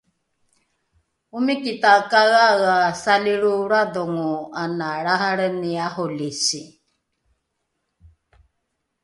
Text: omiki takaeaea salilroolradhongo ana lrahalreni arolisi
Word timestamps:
omiki 1.37 1.73
takaeaea 1.81 2.97
salilroolradhongo 3.03 4.31
ana 4.61 4.85
lrahalreni 5.01 5.71
arolisi 5.87 6.61